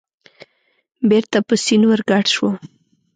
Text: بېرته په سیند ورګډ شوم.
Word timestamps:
بېرته 1.09 1.37
په 1.47 1.55
سیند 1.63 1.83
ورګډ 1.89 2.25
شوم. 2.35 2.55